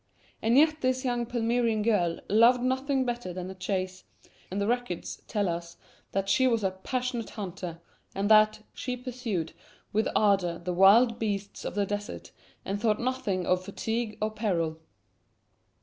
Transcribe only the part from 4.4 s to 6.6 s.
and the records tell us that she